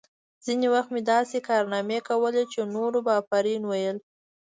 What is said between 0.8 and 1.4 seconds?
مې داسې